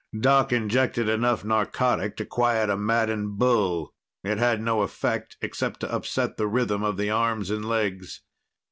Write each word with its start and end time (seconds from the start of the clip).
Doc 0.19 0.51
injected 0.51 1.07
enough 1.07 1.45
narcotic 1.45 2.17
to 2.17 2.25
quiet 2.25 2.71
a 2.71 2.75
maddened 2.75 3.37
bull. 3.37 3.93
It 4.23 4.39
had 4.39 4.59
no 4.59 4.81
effect, 4.81 5.37
except 5.41 5.79
to 5.81 5.93
upset 5.93 6.37
the 6.37 6.47
rhythm 6.47 6.81
of 6.81 6.97
the 6.97 7.11
arms 7.11 7.51
and 7.51 7.63
legs. 7.63 8.21